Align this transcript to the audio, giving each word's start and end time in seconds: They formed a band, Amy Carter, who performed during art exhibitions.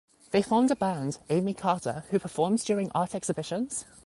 They 0.31 0.41
formed 0.41 0.71
a 0.71 0.75
band, 0.75 1.19
Amy 1.29 1.53
Carter, 1.53 2.05
who 2.09 2.17
performed 2.17 2.61
during 2.65 2.89
art 2.95 3.13
exhibitions. 3.13 3.85